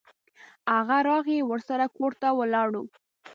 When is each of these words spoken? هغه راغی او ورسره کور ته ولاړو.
هغه 0.73 0.97
راغی 1.09 1.37
او 1.41 1.49
ورسره 1.51 1.85
کور 1.95 2.11
ته 2.21 2.27
ولاړو. 2.39 2.83